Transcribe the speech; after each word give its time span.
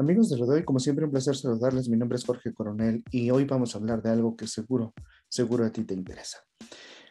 Amigos 0.00 0.30
de 0.30 0.38
Rodoy, 0.38 0.64
como 0.64 0.78
siempre 0.78 1.04
un 1.04 1.10
placer 1.10 1.36
saludarles. 1.36 1.90
Mi 1.90 1.98
nombre 1.98 2.16
es 2.16 2.24
Jorge 2.24 2.54
Coronel 2.54 3.04
y 3.10 3.30
hoy 3.30 3.44
vamos 3.44 3.74
a 3.74 3.78
hablar 3.78 4.00
de 4.00 4.08
algo 4.08 4.34
que 4.34 4.46
seguro, 4.46 4.94
seguro 5.28 5.66
a 5.66 5.72
ti 5.72 5.84
te 5.84 5.92
interesa. 5.92 6.38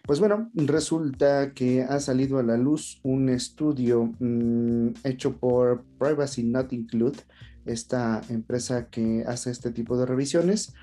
Pues 0.07 0.19
bueno, 0.19 0.49
resulta 0.55 1.53
que 1.53 1.83
ha 1.83 1.99
salido 1.99 2.39
a 2.39 2.43
la 2.43 2.57
luz 2.57 2.99
un 3.03 3.29
estudio 3.29 4.11
mm, 4.17 4.87
hecho 5.03 5.37
por 5.37 5.85
Privacy 5.99 6.41
Not 6.41 6.73
Include, 6.73 7.19
esta 7.67 8.21
empresa 8.27 8.89
que 8.89 9.23
hace 9.27 9.51
este 9.51 9.69
tipo 9.69 9.95
de 9.95 10.07
revisiones. 10.07 10.73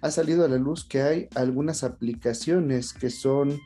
Ha 0.00 0.10
salido 0.10 0.44
a 0.44 0.48
la 0.48 0.58
luz 0.58 0.84
que 0.84 1.02
hay 1.02 1.28
algunas 1.36 1.84
aplicaciones 1.84 2.92
que 2.92 3.08
son 3.08 3.60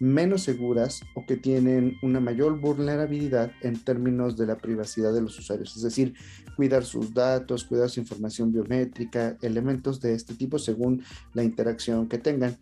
menos 0.00 0.42
seguras 0.42 1.02
o 1.14 1.26
que 1.26 1.36
tienen 1.36 1.96
una 2.02 2.20
mayor 2.20 2.58
vulnerabilidad 2.58 3.52
en 3.62 3.78
términos 3.78 4.36
de 4.36 4.46
la 4.46 4.56
privacidad 4.56 5.12
de 5.12 5.20
los 5.20 5.38
usuarios, 5.38 5.76
es 5.76 5.82
decir, 5.82 6.14
cuidar 6.56 6.84
sus 6.84 7.14
datos, 7.14 7.64
cuidar 7.64 7.90
su 7.90 8.00
información 8.00 8.50
biométrica, 8.50 9.36
elementos 9.42 10.00
de 10.00 10.14
este 10.14 10.34
tipo 10.34 10.58
según 10.58 11.04
la 11.34 11.44
interacción 11.44 12.08
que 12.08 12.18
tengan. 12.18 12.56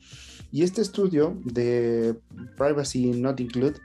Y 0.51 0.65
este 0.65 0.83
estudio 0.83 1.41
de 1.45 2.17
Privacy 2.57 3.13
Not 3.13 3.41
Include 3.41 3.77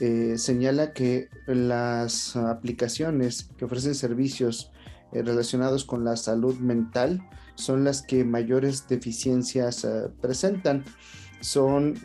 eh, 0.00 0.38
señala 0.38 0.92
que 0.94 1.28
las 1.46 2.34
aplicaciones 2.36 3.50
que 3.58 3.66
ofrecen 3.66 3.94
servicios 3.94 4.70
eh, 5.12 5.22
relacionados 5.22 5.84
con 5.84 6.04
la 6.04 6.16
salud 6.16 6.56
mental 6.58 7.22
son 7.56 7.84
las 7.84 8.02
que 8.02 8.24
mayores 8.24 8.88
deficiencias 8.88 9.84
eh, 9.84 10.08
presentan 10.20 10.84
son, 11.42 11.96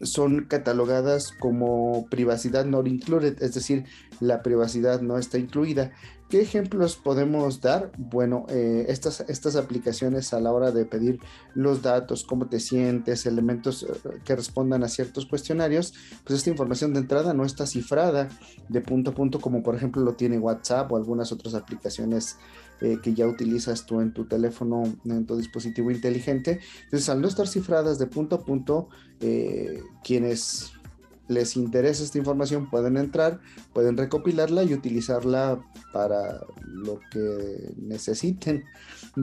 son 0.00 0.44
catalogadas 0.46 1.30
como 1.38 2.06
privacidad 2.10 2.64
not 2.64 2.88
included, 2.88 3.40
es 3.42 3.54
decir, 3.54 3.84
la 4.20 4.42
privacidad 4.42 5.00
no 5.00 5.18
está 5.18 5.38
incluida. 5.38 5.92
¿Qué 6.28 6.40
ejemplos 6.40 6.96
podemos 6.96 7.60
dar? 7.60 7.92
Bueno, 7.98 8.46
eh, 8.48 8.86
estas, 8.88 9.20
estas 9.28 9.56
aplicaciones 9.56 10.32
a 10.32 10.40
la 10.40 10.52
hora 10.52 10.70
de 10.70 10.86
pedir 10.86 11.20
los 11.54 11.82
datos, 11.82 12.24
cómo 12.24 12.48
te 12.48 12.60
sientes, 12.60 13.26
elementos 13.26 13.82
eh, 13.82 14.20
que 14.24 14.34
respondan 14.34 14.82
a 14.84 14.88
ciertos 14.88 15.26
cuestionarios, 15.26 15.92
pues 16.24 16.38
esta 16.38 16.50
información 16.50 16.94
de 16.94 17.00
entrada 17.00 17.34
no 17.34 17.44
está 17.44 17.66
cifrada 17.66 18.30
de 18.68 18.80
punto 18.80 19.10
a 19.10 19.14
punto 19.14 19.38
como 19.38 19.62
por 19.62 19.74
ejemplo 19.74 20.02
lo 20.02 20.14
tiene 20.14 20.38
WhatsApp 20.38 20.90
o 20.90 20.96
algunas 20.96 21.30
otras 21.30 21.54
aplicaciones 21.54 22.38
eh, 22.80 22.98
que 23.02 23.12
ya 23.12 23.26
utilizas 23.26 23.84
tú 23.84 24.00
en 24.00 24.14
tu 24.14 24.24
teléfono, 24.24 24.82
en 25.04 25.26
tu 25.26 25.36
dispositivo 25.36 25.90
inteligente. 25.90 26.60
Entonces, 26.84 27.08
al 27.10 27.20
no 27.20 27.28
estar 27.28 27.46
cifradas 27.46 27.98
de 27.98 28.06
punto 28.06 28.36
a 28.36 28.44
punto, 28.44 28.88
quienes 30.02 30.72
les 31.28 31.56
interesa 31.56 32.02
esta 32.02 32.18
información 32.18 32.68
pueden 32.68 32.96
entrar, 32.96 33.40
pueden 33.72 33.96
recopilarla 33.96 34.62
y 34.62 34.74
utilizarla 34.74 35.60
para 35.92 36.40
lo 36.64 37.00
que 37.10 37.72
necesiten, 37.76 38.64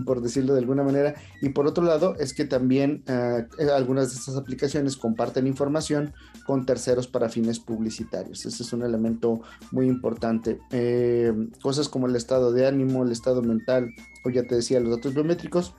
por 0.05 0.21
decirlo 0.21 0.53
de 0.53 0.59
alguna 0.59 0.83
manera. 0.83 1.15
Y 1.41 1.49
por 1.49 1.67
otro 1.67 1.83
lado, 1.83 2.15
es 2.15 2.33
que 2.33 2.45
también 2.45 3.03
eh, 3.07 3.45
algunas 3.75 4.11
de 4.11 4.19
estas 4.19 4.35
aplicaciones 4.35 4.97
comparten 4.97 5.47
información 5.47 6.13
con 6.45 6.65
terceros 6.65 7.07
para 7.07 7.29
fines 7.29 7.59
publicitarios. 7.59 8.45
Ese 8.45 8.63
es 8.63 8.73
un 8.73 8.83
elemento 8.83 9.41
muy 9.71 9.87
importante. 9.87 10.59
Eh, 10.71 11.33
cosas 11.61 11.89
como 11.89 12.07
el 12.07 12.15
estado 12.15 12.51
de 12.51 12.67
ánimo, 12.67 13.03
el 13.03 13.11
estado 13.11 13.41
mental, 13.41 13.93
o 14.23 14.29
ya 14.29 14.43
te 14.43 14.55
decía, 14.55 14.79
los 14.79 14.95
datos 14.95 15.13
biométricos 15.13 15.75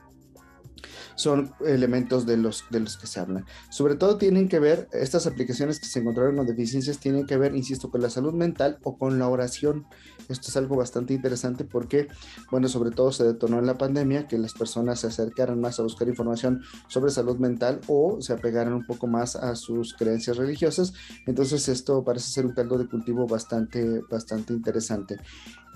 son 1.15 1.53
elementos 1.65 2.27
de 2.27 2.37
los, 2.37 2.65
de 2.71 2.81
los 2.81 2.97
que 2.97 3.07
se 3.07 3.21
hablan. 3.21 3.45
Sobre 3.71 3.95
todo 3.95 4.19
tienen 4.19 4.49
que 4.49 4.59
ver, 4.59 4.89
estas 4.93 5.27
aplicaciones 5.27 5.79
que 5.79 5.87
se 5.87 6.01
encontraron 6.01 6.37
con 6.37 6.47
deficiencias 6.47 6.99
tienen 6.99 7.27
que 7.27 7.37
ver, 7.37 7.55
insisto, 7.55 7.91
con 7.91 8.03
la 8.03 8.11
salud 8.11 8.33
mental 8.33 8.79
o 8.83 8.97
con 8.97 9.19
la 9.19 9.29
oración. 9.29 9.87
Esto 10.29 10.49
es 10.49 10.57
algo 10.57 10.77
bastante 10.77 11.15
interesante 11.15 11.65
porque, 11.65 12.09
bueno, 12.51 12.69
sobre 12.69 12.91
todo 12.91 13.13
se 13.13 13.25
detonó 13.25 13.59
en 13.59 13.67
la 13.67 13.79
pandemia 13.79 14.29
que 14.29 14.39
las 14.39 14.53
personas 14.53 15.01
se 15.01 15.09
acercaran 15.09 15.61
más 15.61 15.79
a 15.79 15.83
buscar 15.83 16.09
información 16.09 16.63
sobre 16.89 17.11
salud 17.11 17.39
mental 17.39 17.81
o 17.89 18.21
se 18.21 18.33
apegaran 18.33 18.73
un 18.73 18.87
poco 18.87 19.07
más 19.07 19.37
a 19.37 19.55
sus 19.57 19.95
creencias 19.95 20.37
religiosas. 20.37 20.93
Entonces 21.27 21.69
esto 21.69 22.05
parece 22.05 22.31
ser 22.31 22.47
un 22.47 22.53
caldo 22.53 22.79
de 22.79 22.89
cultivo 22.89 23.27
bastante, 23.27 24.01
bastante 24.11 24.53
interesante. 24.53 25.19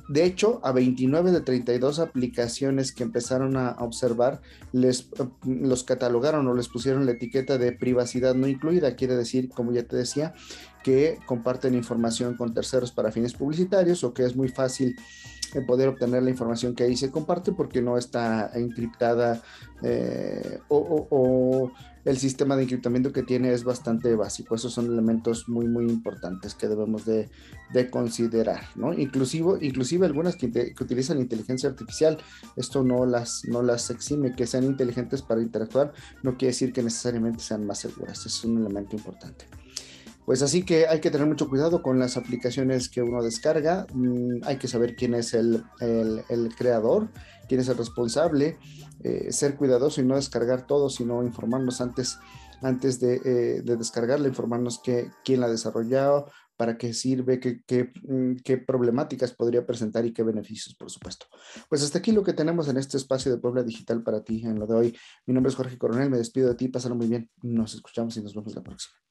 De 0.09 0.25
hecho, 0.25 0.61
a 0.63 0.73
29 0.73 1.33
de 1.33 1.41
32 1.41 1.99
aplicaciones 1.99 2.93
que 2.93 3.03
empezaron 3.03 3.57
a 3.57 3.73
observar, 3.81 4.41
les 4.73 5.09
los 5.45 5.83
catalogaron 5.83 6.47
o 6.47 6.55
les 6.55 6.69
pusieron 6.69 7.07
la 7.07 7.13
etiqueta 7.13 7.59
de 7.59 7.73
privacidad 7.73 8.35
no 8.35 8.47
incluida. 8.47 8.95
Quiere 8.95 9.17
decir, 9.17 9.49
como 9.49 9.73
ya 9.73 9.83
te 9.83 9.97
decía, 9.97 10.35
que 10.85 11.19
comparten 11.27 11.75
información 11.75 12.37
con 12.37 12.55
terceros 12.55 12.93
para 12.93 13.11
fines 13.11 13.35
publicitarios 13.35 14.05
o 14.05 14.15
que 14.15 14.25
es 14.25 14.37
muy 14.37 14.49
fácil 14.49 14.95
eh, 14.95 15.36
poder 15.63 15.89
obtener 15.89 16.23
la 16.23 16.31
información 16.31 16.75
que 16.75 16.85
ahí 16.85 16.97
se 16.97 17.11
comparte 17.11 17.53
porque 17.53 17.83
no 17.83 17.99
está 17.99 18.51
encriptada 18.55 19.43
eh, 19.83 20.61
o 20.69 21.73
el 22.07 22.19
sistema 22.19 22.57
de 22.57 22.63
encriptamiento 22.63 23.13
que 23.13 23.25
tiene 23.25 23.53
es 23.53 23.65
bastante 23.65 24.15
básico. 24.15 24.55
Esos 24.55 24.73
son 24.73 24.87
elementos 24.87 25.49
muy, 25.49 25.67
muy 25.67 25.87
importantes 25.87 26.55
que 26.55 26.69
debemos 26.69 27.05
de, 27.05 27.29
considerar, 27.91 28.63
¿no? 28.77 28.95
Inclusive, 28.95 29.59
inclusive 29.61 30.07
algunas 30.07 30.37
que, 30.37 30.73
utilizan 30.81 31.19
inteligencia 31.19 31.69
artificial, 31.69 32.17
esto 32.55 32.85
no 32.85 33.05
las, 33.07 33.43
no 33.47 33.61
las 33.61 33.91
exime, 33.91 34.37
que 34.37 34.47
sean 34.47 34.63
inteligentes 34.65 35.21
para 35.21 35.43
interactuar, 35.43 35.93
no 36.23 36.37
quiere 36.37 36.53
decir 36.53 36.73
que 36.73 36.83
necesariamente 36.83 37.41
sean 37.41 37.67
más 37.67 37.81
seguras, 37.81 38.25
es 38.25 38.45
un 38.45 38.59
elemento 38.59 38.95
importante. 38.95 39.47
Pues 40.27 40.43
así 40.43 40.65
que 40.65 40.89
hay 40.89 41.01
que 41.01 41.11
tener 41.11 41.27
mucho 41.27 41.49
cuidado 41.49 41.81
con 41.81 41.99
las 41.99 42.17
aplicaciones 42.17 42.91
que 42.91 43.01
uno 43.01 43.23
descarga, 43.23 43.87
mm, 43.95 44.43
hay 44.45 44.59
que 44.59 44.69
saber 44.69 44.97
quién 44.97 45.15
es 45.15 45.33
el, 45.33 45.65
el 45.81 46.55
creador, 46.57 47.09
quién 47.49 47.61
es 47.61 47.69
el 47.69 47.79
responsable, 47.79 48.59
eh, 49.03 49.31
ser 49.33 49.57
cuidadoso 49.57 50.01
y 50.01 50.05
no 50.05 50.17
descargar 50.17 50.67
todo, 50.67 50.91
sino 50.91 51.23
informarnos 51.23 51.81
antes, 51.81 52.19
antes 52.63 52.99
de, 52.99 53.21
eh, 53.25 53.63
descargarla, 53.63 54.27
informarnos 54.27 54.81
que, 54.83 55.11
quién 55.25 55.41
la 55.41 55.47
ha 55.47 55.51
desarrollado, 55.51 56.31
para 56.57 56.79
qué 56.79 56.95
sirve, 56.95 57.39
qué, 57.39 57.63
qué, 57.67 57.93
mm, 58.03 58.37
qué, 58.43 58.57
problemáticas 58.57 59.33
podría 59.33 59.67
presentar 59.67 60.07
y 60.07 60.13
qué 60.13 60.23
beneficios, 60.23 60.75
por 60.75 60.91
supuesto. 60.91 61.27
Pues 61.69 61.83
hasta 61.83 61.99
aquí 61.99 62.13
lo 62.13 62.25
que 62.25 62.33
tenemos 62.33 62.69
en 62.69 62.79
este 62.79 62.97
espacio 62.97 63.31
de 63.31 63.39
Puebla 63.39 63.63
Digital 63.63 64.03
para 64.03 64.25
ti 64.25 64.43
en 64.45 64.59
lo 64.59 64.67
de 64.67 64.75
hoy. 64.75 64.97
Mi 65.27 65.35
nombre 65.35 65.51
es 65.51 65.57
Jorge 65.57 65.79
Coronel, 65.79 66.11
me 66.11 66.19
despido 66.19 66.49
de 66.49 66.55
ti, 66.55 66.69
pásalo 66.69 66.95
muy 66.95 67.09
bien, 67.09 67.31
nos 67.43 67.75
escuchamos 67.75 68.17
y 68.17 68.23
nos 68.23 68.35
vemos 68.35 68.55
la 68.55 68.63
próxima. 68.63 69.06